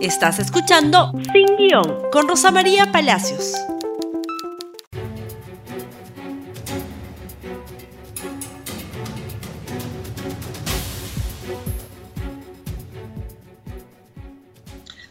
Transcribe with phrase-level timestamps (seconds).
[0.00, 3.54] Estás escuchando Sin Guión con Rosa María Palacios.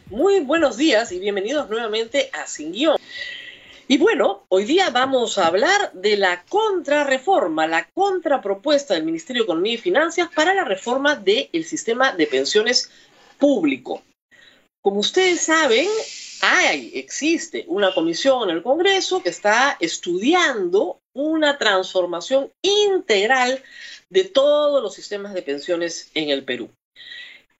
[0.06, 2.96] Muy buenos días y bienvenidos nuevamente a Sin Guión.
[3.88, 9.44] Y bueno, hoy día vamos a hablar de la contrarreforma, la contrapropuesta del Ministerio de
[9.44, 12.90] Economía y Finanzas para la reforma del sistema de pensiones
[13.38, 14.02] público.
[14.82, 15.88] Como ustedes saben,
[16.40, 23.62] hay, existe una comisión en el Congreso que está estudiando una transformación integral
[24.08, 26.70] de todos los sistemas de pensiones en el Perú.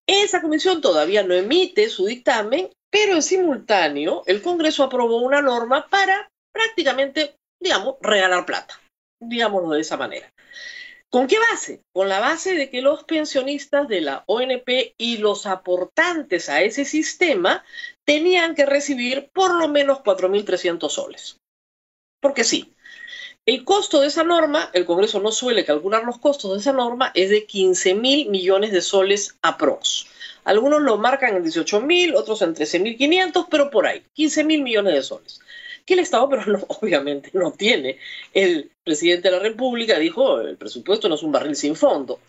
[0.06, 5.86] Esa comisión todavía no emite su dictamen, pero en simultáneo el Congreso aprobó una norma
[5.88, 8.80] para prácticamente, digamos, regalar plata,
[9.20, 10.32] digámoslo de esa manera.
[11.10, 11.80] ¿Con qué base?
[11.92, 16.84] Con la base de que los pensionistas de la ONP y los aportantes a ese
[16.84, 17.64] sistema
[18.04, 21.38] tenían que recibir por lo menos 4.300 soles.
[22.20, 22.74] Porque sí,
[23.46, 27.10] el costo de esa norma, el Congreso no suele calcular los costos de esa norma,
[27.14, 30.06] es de 15 mil millones de soles aprox.
[30.44, 34.92] Algunos lo marcan en 18 mil, otros en 13.500, pero por ahí, 15 mil millones
[34.92, 35.40] de soles
[35.88, 37.98] que el Estado, pero obviamente no tiene.
[38.34, 42.20] El presidente de la República dijo, el presupuesto no es un barril sin fondo.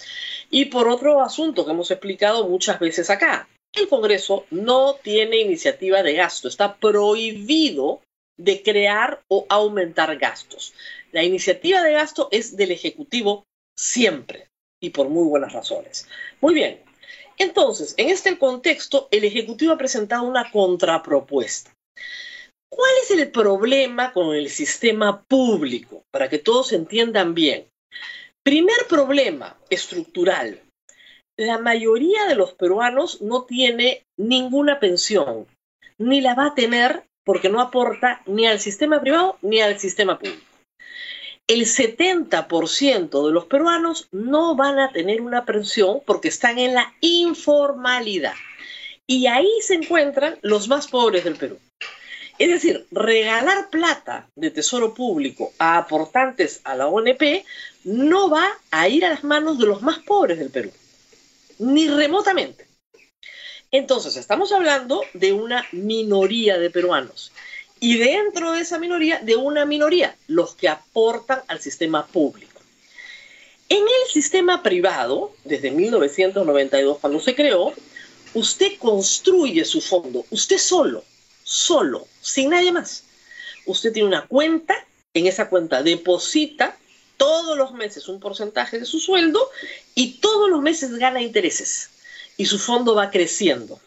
[0.50, 6.02] Y por otro asunto que hemos explicado muchas veces acá, el Congreso no tiene iniciativa
[6.02, 8.02] de gasto, está prohibido
[8.38, 10.74] de crear o aumentar gastos.
[11.12, 13.44] La iniciativa de gasto es del Ejecutivo
[13.78, 14.48] siempre
[14.82, 16.08] y por muy buenas razones.
[16.40, 16.80] Muy bien,
[17.38, 21.74] entonces, en este contexto, el Ejecutivo ha presentado una contrapropuesta.
[22.70, 26.04] ¿Cuál es el problema con el sistema público?
[26.12, 27.68] Para que todos entiendan bien.
[28.44, 30.62] Primer problema estructural.
[31.38, 35.48] La mayoría de los peruanos no tiene ninguna pensión,
[35.98, 40.20] ni la va a tener porque no aporta ni al sistema privado ni al sistema
[40.20, 40.44] público.
[41.48, 46.94] El 70% de los peruanos no van a tener una pensión porque están en la
[47.02, 48.36] informalidad.
[49.08, 51.58] Y ahí se encuentran los más pobres del Perú.
[52.40, 57.44] Es decir, regalar plata de tesoro público a aportantes a la ONP
[57.84, 60.72] no va a ir a las manos de los más pobres del Perú,
[61.58, 62.66] ni remotamente.
[63.72, 67.34] Entonces, estamos hablando de una minoría de peruanos
[67.82, 72.62] y dentro de esa minoría, de una minoría, los que aportan al sistema público.
[73.68, 77.74] En el sistema privado, desde 1992, cuando se creó,
[78.34, 81.04] usted construye su fondo, usted solo,
[81.50, 83.06] solo, sin nadie más.
[83.66, 84.76] Usted tiene una cuenta,
[85.16, 86.78] en esa cuenta deposita
[87.18, 89.50] todos los meses un porcentaje de su sueldo
[89.96, 91.90] y todos los meses gana intereses
[92.38, 93.80] y su fondo va creciendo.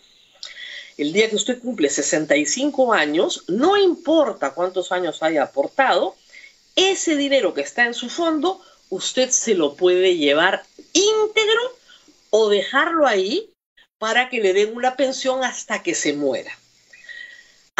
[0.98, 6.16] El día que usted cumple 65 años, no importa cuántos años haya aportado,
[6.74, 11.78] ese dinero que está en su fondo, usted se lo puede llevar íntegro
[12.30, 13.50] o dejarlo ahí
[13.98, 16.58] para que le den una pensión hasta que se muera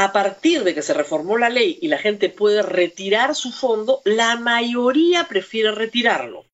[0.05, 4.01] a partir de que se reformó la ley y la gente puede retirar su fondo,
[4.05, 6.45] la mayoría prefiere retirarlo.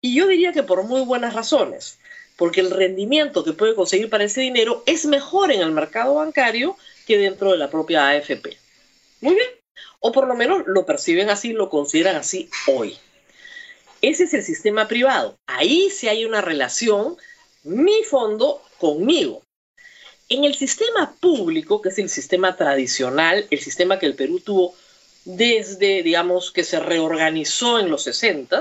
[0.00, 1.98] Y yo diría que por muy buenas razones,
[2.36, 6.76] porque el rendimiento que puede conseguir para ese dinero es mejor en el mercado bancario
[7.06, 8.56] que dentro de la propia AFP.
[9.20, 9.48] Muy bien.
[10.00, 12.96] O por lo menos lo perciben así, lo consideran así hoy.
[14.02, 15.38] Ese es el sistema privado.
[15.46, 17.16] Ahí sí hay una relación,
[17.64, 19.42] mi fondo conmigo.
[20.28, 24.74] En el sistema público, que es el sistema tradicional, el sistema que el Perú tuvo
[25.24, 28.60] desde, digamos, que se reorganizó en los 60,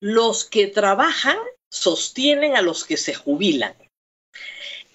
[0.00, 1.38] los que trabajan
[1.70, 3.74] sostienen a los que se jubilan.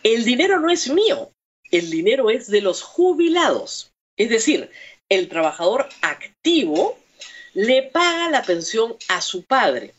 [0.04, 1.32] El dinero no es mío,
[1.72, 3.92] el dinero es de los jubilados.
[4.16, 4.70] Es decir,
[5.10, 7.00] el trabajador activo
[7.56, 9.96] le paga la pensión a su padre.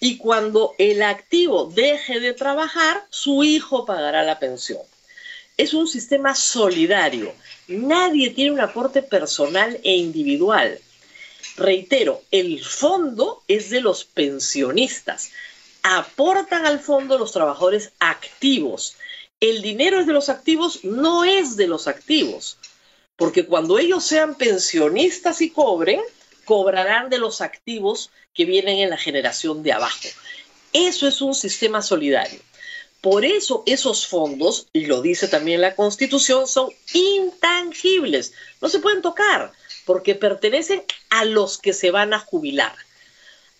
[0.00, 4.80] Y cuando el activo deje de trabajar, su hijo pagará la pensión
[5.60, 7.34] es un sistema solidario.
[7.68, 10.80] Nadie tiene un aporte personal e individual.
[11.56, 15.32] Reitero, el fondo es de los pensionistas.
[15.82, 18.96] Aportan al fondo los trabajadores activos.
[19.38, 22.56] El dinero es de los activos, no es de los activos.
[23.16, 26.00] Porque cuando ellos sean pensionistas y cobren,
[26.46, 30.08] cobrarán de los activos que vienen en la generación de abajo.
[30.72, 32.40] Eso es un sistema solidario.
[33.00, 39.00] Por eso esos fondos, y lo dice también la Constitución, son intangibles, no se pueden
[39.00, 39.52] tocar,
[39.86, 42.74] porque pertenecen a los que se van a jubilar.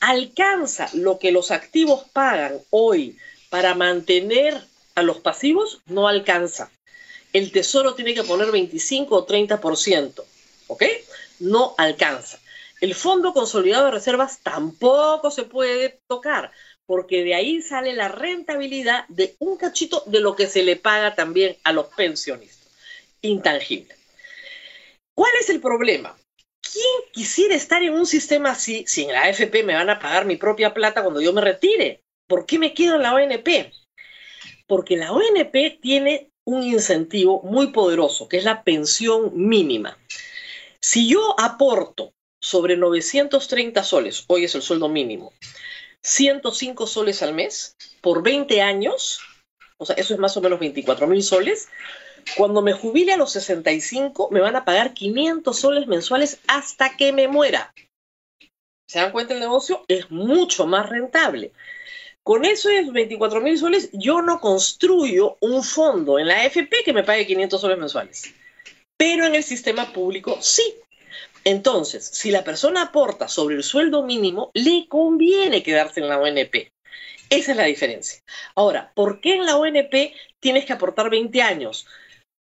[0.01, 4.63] ¿Alcanza lo que los activos pagan hoy para mantener
[4.95, 5.81] a los pasivos?
[5.87, 6.71] No alcanza.
[7.33, 10.25] el Tesoro tiene que poner 25 o 30%,
[10.67, 10.83] ¿ok?
[11.39, 12.41] No alcanza.
[12.81, 16.51] El Fondo Consolidado de Reservas tampoco se puede tocar,
[16.91, 21.15] porque de ahí sale la rentabilidad de un cachito de lo que se le paga
[21.15, 22.69] también a los pensionistas.
[23.23, 23.95] Intangible.
[25.15, 26.19] ¿Cuál es el problema?
[26.61, 30.25] ¿Quién quisiera estar en un sistema así si en la AFP me van a pagar
[30.25, 32.03] mi propia plata cuando yo me retire?
[32.27, 33.73] ¿Por qué me quedo en la ONP?
[34.67, 39.97] Porque la ONP tiene un incentivo muy poderoso, que es la pensión mínima.
[40.81, 45.33] Si yo aporto sobre 930 soles, hoy es el sueldo mínimo,
[46.03, 49.21] 105 soles al mes por 20 años,
[49.77, 51.69] o sea, eso es más o menos 24 mil soles,
[52.37, 57.13] cuando me jubile a los 65 me van a pagar 500 soles mensuales hasta que
[57.13, 57.73] me muera.
[58.89, 59.85] ¿Se dan cuenta el negocio?
[59.89, 61.53] Es mucho más rentable.
[62.23, 67.05] Con esos 24 mil soles yo no construyo un fondo en la AFP que me
[67.05, 68.35] pague 500 soles mensuales.
[68.97, 70.75] Pero en el sistema público sí.
[71.45, 76.73] Entonces, si la persona aporta sobre el sueldo mínimo, le conviene quedarse en la ONP.
[77.31, 78.21] Esa es la diferencia.
[78.55, 81.87] Ahora, ¿por qué en la ONP tienes que aportar 20 años?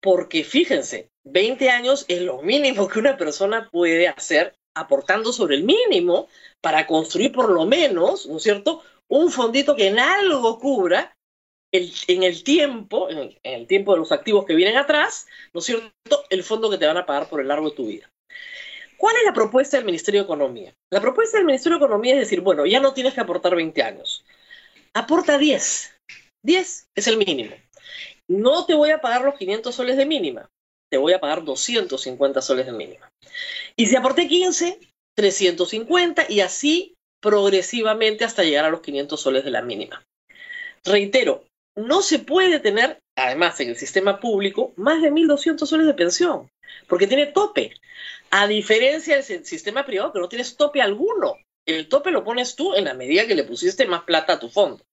[0.02, 5.64] Porque fíjense, 20 años es lo mínimo que una persona puede hacer aportando sobre el
[5.64, 6.28] mínimo
[6.62, 11.14] para construir por lo menos, ¿no es cierto?, un fondito que en algo cubra
[11.72, 16.24] en el tiempo, en el, tiempo de los activos que vienen atrás, ¿no es cierto?,
[16.30, 18.10] el fondo que te van a pagar por el largo de tu vida.
[18.98, 20.74] ¿Cuál es la propuesta del Ministerio de Economía?
[20.92, 23.82] La propuesta del Ministerio de Economía es decir, bueno, ya no tienes que aportar 20
[23.84, 24.26] años.
[24.94, 25.96] Aporta 10.
[26.44, 27.56] 10 es el mínimo.
[28.28, 30.50] No te voy a pagar los 500 soles de mínima,
[30.90, 33.10] te voy a pagar 250 soles de mínima.
[33.76, 34.80] Y si aporté 15,
[35.16, 40.06] 350 y así progresivamente hasta llegar a los 500 soles de la mínima.
[40.84, 41.46] Reitero,
[41.78, 46.52] no se puede tener, además en el sistema público, más de 1.200 soles de pensión,
[46.88, 47.72] porque tiene tope.
[48.32, 51.38] A diferencia del sistema privado, que no tienes tope alguno.
[51.66, 54.50] El tope lo pones tú en la medida que le pusiste más plata a tu
[54.50, 54.84] fondo.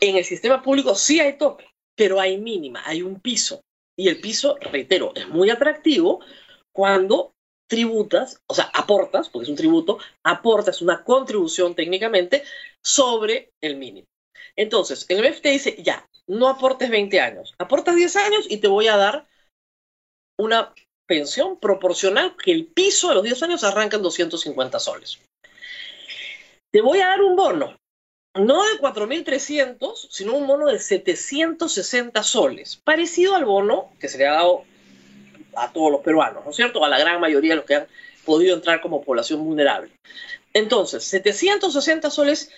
[0.00, 3.60] En el sistema público sí hay tope, pero hay mínima, hay un piso.
[3.96, 6.24] Y el piso, reitero, es muy atractivo
[6.72, 7.34] cuando
[7.68, 12.42] tributas, o sea, aportas, porque es un tributo, aportas una contribución técnicamente
[12.82, 14.06] sobre el mínimo.
[14.56, 18.68] Entonces, el MEF te dice, ya, no aportes 20 años, aportas 10 años y te
[18.68, 19.26] voy a dar
[20.38, 20.74] una
[21.06, 25.18] pensión proporcional que el piso de los 10 años arranca en 250 soles.
[26.72, 27.76] Te voy a dar un bono,
[28.34, 34.26] no de 4.300, sino un bono de 760 soles, parecido al bono que se le
[34.26, 34.64] ha dado
[35.54, 36.82] a todos los peruanos, ¿no es cierto?
[36.82, 37.86] A la gran mayoría de los que han
[38.24, 39.92] podido entrar como población vulnerable.
[40.54, 42.50] Entonces, 760 soles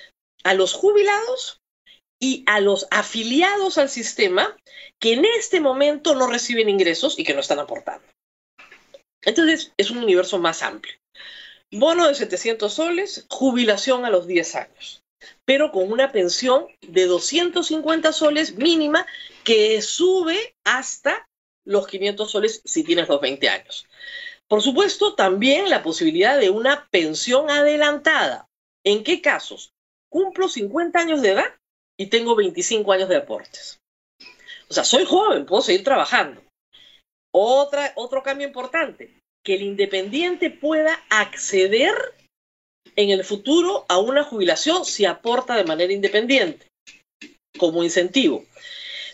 [0.44, 1.60] a los jubilados
[2.24, 4.56] y a los afiliados al sistema
[4.98, 8.06] que en este momento no reciben ingresos y que no están aportando.
[9.20, 10.94] Entonces, es un universo más amplio.
[11.70, 15.02] Bono de 700 soles, jubilación a los 10 años,
[15.44, 19.06] pero con una pensión de 250 soles mínima
[19.44, 21.28] que sube hasta
[21.66, 23.86] los 500 soles si tienes los 20 años.
[24.48, 28.48] Por supuesto, también la posibilidad de una pensión adelantada.
[28.82, 29.74] ¿En qué casos?
[30.08, 31.54] Cumplo 50 años de edad
[31.98, 33.78] y tengo 25 años de aportes.
[34.68, 36.42] O sea, soy joven, puedo seguir trabajando.
[37.32, 39.12] Otra, otro cambio importante,
[39.44, 41.94] que el independiente pueda acceder
[42.96, 46.66] en el futuro a una jubilación si aporta de manera independiente,
[47.58, 48.44] como incentivo.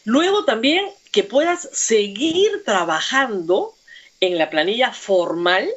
[0.04, 3.74] Luego también que puedas seguir trabajando
[4.20, 5.68] en la planilla formal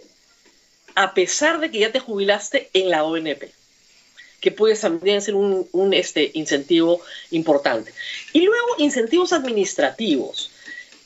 [0.95, 3.51] a pesar de que ya te jubilaste en la ONP,
[4.43, 6.99] que puede también ser un, este, incentivo
[7.31, 7.93] importante.
[8.33, 10.51] Y luego incentivos administrativos,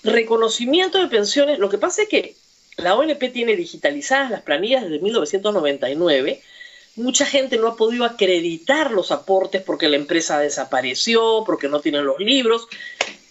[0.04, 1.60] reconocimiento de pensiones.
[1.60, 2.36] Lo que pasa es que
[2.78, 6.42] la ONP tiene digitalizadas las planillas desde 1999.
[6.96, 12.08] Mucha gente no ha podido acreditar los aportes porque la empresa desapareció, porque no tienen
[12.08, 12.68] los libros.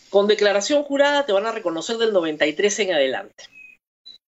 [0.08, 3.44] Con declaración jurada te van a reconocer del 93 en adelante.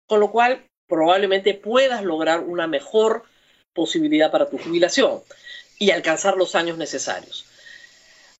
[0.06, 3.24] Con lo cual, probablemente puedas lograr una mejor
[3.74, 5.20] posibilidad para tu jubilación
[5.78, 7.46] y alcanzar los años necesarios.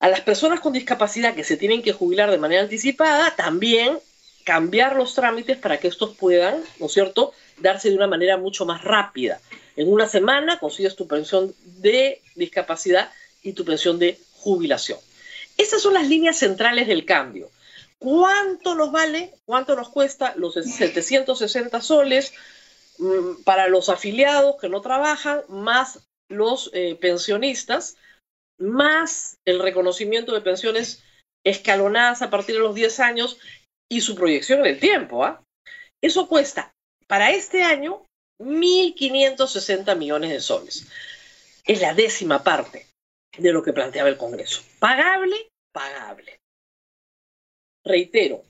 [0.01, 3.99] A las personas con discapacidad que se tienen que jubilar de manera anticipada, también
[4.45, 8.65] cambiar los trámites para que estos puedan, ¿no es cierto?, darse de una manera mucho
[8.65, 9.41] más rápida.
[9.77, 13.11] En una semana consigues tu pensión de discapacidad
[13.43, 14.99] y tu pensión de jubilación.
[15.57, 17.51] Esas son las líneas centrales del cambio.
[17.99, 19.35] ¿Cuánto nos vale?
[19.45, 22.33] ¿Cuánto nos cuesta los 760 soles
[22.99, 27.97] mm, para los afiliados que no trabajan, más los eh, pensionistas,
[28.59, 31.03] más el reconocimiento de pensiones
[31.45, 33.39] escalonadas a partir de los 10 años
[33.91, 35.25] y su proyección en el tiempo.
[35.25, 35.43] ¿ah?
[36.03, 36.73] Eso cuesta
[37.07, 38.05] para este año
[38.41, 40.87] 1.560 millones de soles.
[41.65, 42.87] Es la décima parte
[43.37, 44.63] de lo que planteaba el Congreso.
[44.79, 46.39] Pagable, pagable.
[47.85, 48.45] Reitero,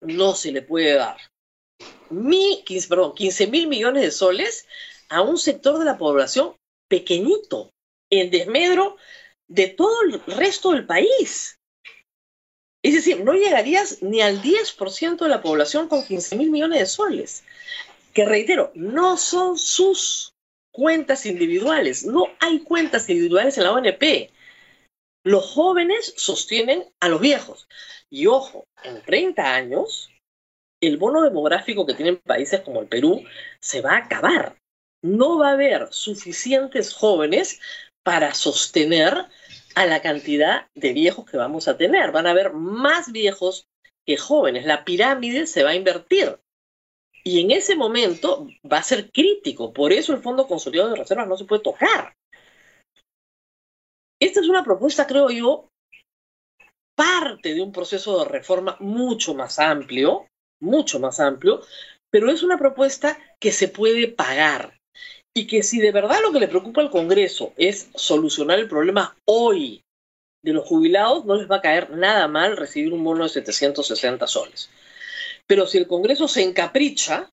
[0.00, 1.18] no se le puede dar
[2.10, 4.66] mil, 15, perdón, 15 mil millones de soles
[5.08, 6.54] a un sector de la población
[6.88, 7.72] pequeñito,
[8.10, 8.96] en desmedro
[9.48, 11.58] de todo el resto del país.
[12.82, 16.86] Es decir, no llegarías ni al 10% de la población con 15 mil millones de
[16.86, 17.44] soles.
[18.14, 20.34] Que reitero, no son sus
[20.70, 24.30] cuentas individuales, no hay cuentas individuales en la ONP.
[25.24, 27.68] Los jóvenes sostienen a los viejos.
[28.10, 30.10] Y ojo, en 30 años,
[30.80, 33.24] el bono demográfico que tienen países como el Perú
[33.60, 34.56] se va a acabar.
[35.02, 37.60] No va a haber suficientes jóvenes
[38.02, 39.26] para sostener
[39.74, 42.10] a la cantidad de viejos que vamos a tener.
[42.10, 43.68] Van a haber más viejos
[44.04, 44.66] que jóvenes.
[44.66, 46.40] La pirámide se va a invertir.
[47.22, 49.72] Y en ese momento va a ser crítico.
[49.72, 52.16] Por eso el Fondo Consolidado de Reservas no se puede tocar.
[54.20, 55.70] Esta es una propuesta, creo yo,
[56.96, 60.26] parte de un proceso de reforma mucho más amplio,
[60.60, 61.60] mucho más amplio,
[62.10, 64.77] pero es una propuesta que se puede pagar
[65.34, 69.16] y que si de verdad lo que le preocupa al Congreso es solucionar el problema
[69.24, 69.82] hoy
[70.42, 74.26] de los jubilados, no les va a caer nada mal recibir un bono de 760
[74.26, 74.70] soles.
[75.46, 77.30] Pero si el Congreso se encapricha,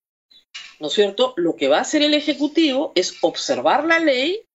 [0.79, 1.33] ¿no es cierto?
[1.37, 4.45] Lo que va a hacer el Ejecutivo es observar la ley,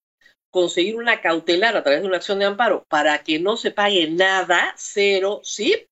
[0.49, 4.09] conseguir una cautelar a través de una acción de amparo para que no se pague
[4.09, 5.87] nada, cero, ¿sí?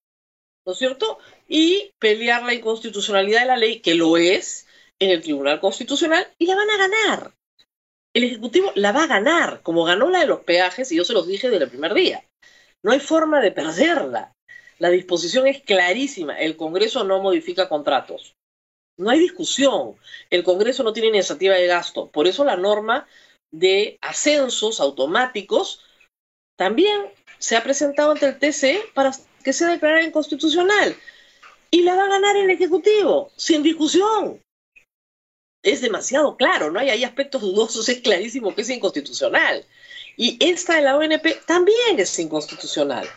[0.66, 1.20] ¿No es cierto?
[1.50, 4.68] y pelear la inconstitucionalidad de la ley, que lo es,
[5.00, 7.34] en el Tribunal Constitucional y la van a ganar.
[8.14, 11.14] El Ejecutivo la va a ganar, como ganó la de los peajes, y yo se
[11.14, 12.24] los dije desde el primer día.
[12.84, 14.34] No hay forma de perderla.
[14.80, 16.40] La disposición es clarísima.
[16.40, 18.36] El Congreso no modifica contratos.
[18.98, 19.96] No hay discusión.
[20.30, 22.10] El Congreso no tiene iniciativa de gasto.
[22.10, 23.08] Por eso la norma
[23.52, 25.84] de ascensos automáticos
[26.58, 29.12] también se ha presentado ante el TCE para
[29.44, 30.96] que sea declarada inconstitucional
[31.72, 34.42] y la va a ganar el Ejecutivo, sin discusión.
[35.64, 39.66] Es demasiado claro, no hay, hay aspectos dudosos, es clarísimo que es inconstitucional.
[40.16, 43.08] Y esta de la ONP también es inconstitucional.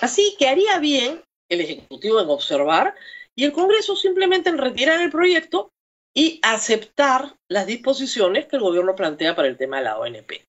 [0.00, 2.94] Así que haría bien el Ejecutivo en observar
[3.34, 5.70] y el Congreso simplemente en retirar el proyecto
[6.14, 10.44] y aceptar las disposiciones que el gobierno plantea para el tema de la ONP.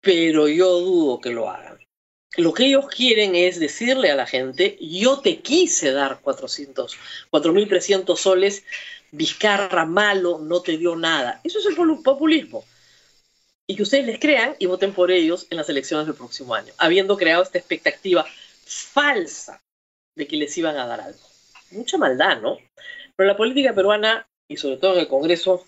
[0.00, 1.85] Pero yo dudo que lo hagan
[2.36, 6.96] lo que ellos quieren es decirle a la gente, yo te quise dar 400,
[7.30, 8.64] 4.300 soles,
[9.12, 11.40] Vizcarra malo no te dio nada.
[11.44, 12.64] Eso es el populismo.
[13.66, 16.72] Y que ustedes les crean y voten por ellos en las elecciones del próximo año,
[16.78, 18.26] habiendo creado esta expectativa
[18.64, 19.62] falsa
[20.14, 21.18] de que les iban a dar algo.
[21.70, 22.58] Mucha maldad, ¿no?
[23.16, 25.64] Pero la política peruana, y sobre todo en el Congreso,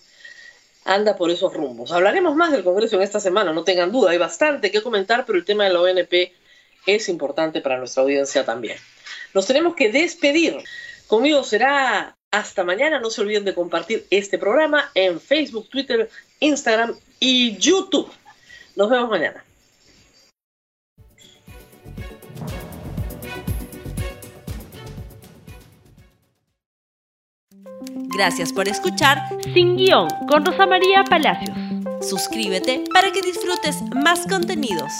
[0.85, 1.91] anda por esos rumbos.
[1.91, 5.37] Hablaremos más del Congreso en esta semana, no tengan duda, hay bastante que comentar, pero
[5.37, 6.33] el tema de la ONP
[6.85, 8.77] es importante para nuestra audiencia también.
[9.33, 10.57] Nos tenemos que despedir.
[11.07, 12.99] Conmigo será hasta mañana.
[12.99, 16.09] No se olviden de compartir este programa en Facebook, Twitter,
[16.39, 18.11] Instagram y YouTube.
[18.75, 19.43] Nos vemos mañana.
[28.19, 29.17] Gracias por escuchar
[29.53, 31.57] Sin Guión con Rosa María Palacios.
[32.01, 34.91] Suscríbete para que disfrutes más contenidos.